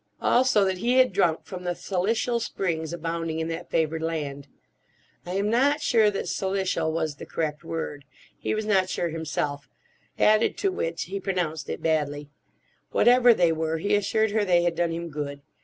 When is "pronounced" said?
11.19-11.69